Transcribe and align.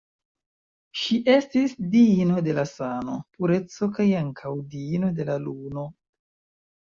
Ŝi 0.99 1.17
estis 1.33 1.73
diino 1.95 2.39
de 2.47 2.63
sano, 2.71 3.17
pureco 3.37 3.89
kaj 3.99 4.07
ankaŭ 4.21 4.53
diino 4.71 5.11
de 5.19 5.27
la 5.31 5.37
Luno. 5.47 5.85